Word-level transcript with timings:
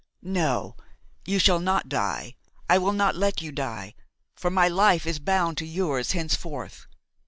No, 0.23 0.77
you 1.27 1.37
shall 1.37 1.59
not 1.59 1.87
die; 1.87 2.35
I 2.67 2.79
will 2.79 2.91
not 2.91 3.15
let 3.15 3.43
you 3.43 3.51
die, 3.51 3.93
for 4.35 4.49
my 4.49 4.67
life 4.67 5.05
is 5.05 5.19
bound 5.19 5.59
to 5.59 5.65
yours 5.67 6.13
henceforth. 6.13 6.87